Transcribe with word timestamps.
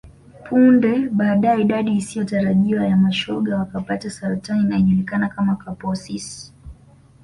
Punde 0.45 1.09
baadae 1.09 1.61
idadi 1.61 1.91
isiyotarajiwa 1.97 2.87
ya 2.87 2.97
mashoga 2.97 3.57
wakapata 3.57 4.09
saratani 4.09 4.63
inayojulikana 4.63 5.29
kama 5.29 5.55
Kaposis 5.55 6.53